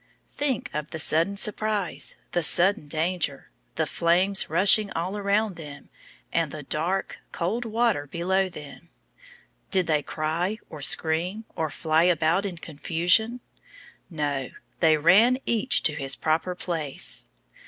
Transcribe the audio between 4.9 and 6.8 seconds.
all around them, and the